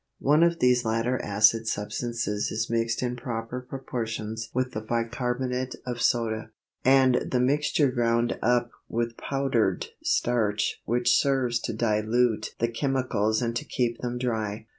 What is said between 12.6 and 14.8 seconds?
chemicals and to keep them dry.